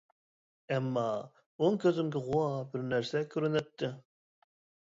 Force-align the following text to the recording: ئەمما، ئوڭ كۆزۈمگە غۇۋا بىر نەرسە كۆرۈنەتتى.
ئەمما، 0.75 1.03
ئوڭ 1.61 1.77
كۆزۈمگە 1.83 2.23
غۇۋا 2.31 2.49
بىر 2.73 2.89
نەرسە 2.95 3.25
كۆرۈنەتتى. 3.37 3.93